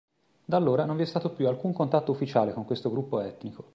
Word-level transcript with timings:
Da 0.45 0.57
allora 0.57 0.85
non 0.85 0.95
vi 0.95 1.03
è 1.03 1.05
stato 1.05 1.29
più 1.31 1.47
alcun 1.47 1.73
contatto 1.73 2.11
ufficiale 2.11 2.53
con 2.53 2.65
questo 2.65 2.89
gruppo 2.89 3.19
etnico. 3.19 3.67